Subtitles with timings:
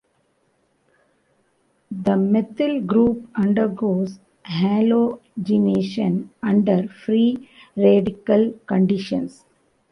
[1.91, 9.45] The methyl group undergoes halogenation under free radical conditions.